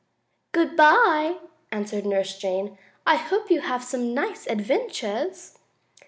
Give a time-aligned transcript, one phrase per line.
[0.51, 1.35] "Good bye!"
[1.71, 2.79] answered Nurse Jane.
[3.05, 5.59] "I hope you have some nice adventures!"